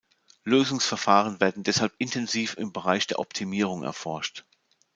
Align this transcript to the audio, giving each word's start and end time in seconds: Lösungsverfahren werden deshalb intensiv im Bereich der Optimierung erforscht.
Lösungsverfahren 0.45 1.39
werden 1.41 1.61
deshalb 1.61 1.93
intensiv 1.99 2.57
im 2.57 2.73
Bereich 2.73 3.05
der 3.05 3.19
Optimierung 3.19 3.83
erforscht. 3.83 4.45